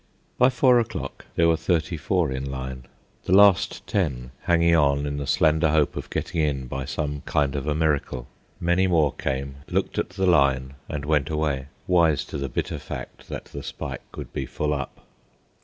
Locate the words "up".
14.73-15.05